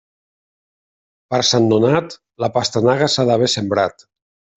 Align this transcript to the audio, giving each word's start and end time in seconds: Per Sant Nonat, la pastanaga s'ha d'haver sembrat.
Per 1.35 1.39
Sant 1.49 1.67
Nonat, 1.73 2.15
la 2.45 2.49
pastanaga 2.57 3.11
s'ha 3.17 3.27
d'haver 3.31 3.51
sembrat. 3.57 4.07